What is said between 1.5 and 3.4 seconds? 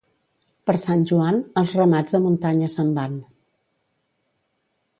els ramats a muntanya se'n van.